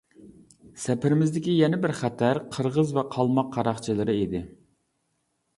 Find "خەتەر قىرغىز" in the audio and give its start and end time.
2.01-2.95